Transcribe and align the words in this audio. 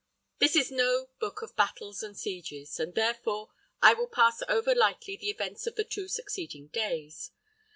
This 0.39 0.55
is 0.55 0.71
no 0.71 1.09
hook 1.19 1.43
of 1.43 1.55
battles 1.55 2.01
and 2.01 2.17
sieges, 2.17 2.79
and, 2.79 2.95
therefore, 2.95 3.51
I 3.83 3.93
will 3.93 4.07
pass 4.07 4.41
over 4.49 4.73
lightly 4.73 5.15
the 5.15 5.29
events 5.29 5.67
of 5.67 5.75
the 5.75 5.83
two 5.83 6.07
succeeding 6.07 6.69
days. 6.69 7.29